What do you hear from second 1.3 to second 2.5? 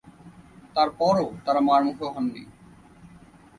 তাঁরা মারমুখো হননি।